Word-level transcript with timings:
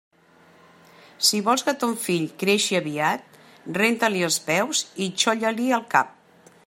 Si 1.27 1.41
vols 1.49 1.63
que 1.67 1.75
ton 1.83 1.93
fill 2.05 2.25
creixi 2.43 2.79
aviat, 2.79 3.37
renta-li 3.79 4.25
els 4.29 4.39
peus 4.49 4.83
i 5.07 5.11
xolla-li 5.25 5.71
el 5.81 5.89
cap. 5.95 6.19